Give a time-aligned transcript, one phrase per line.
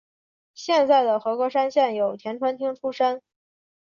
[0.55, 3.21] 现在的和歌山县有田川町出身。